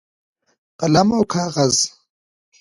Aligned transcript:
قلم 0.79 1.07
او 1.15 1.21
کاغذ 1.31 1.75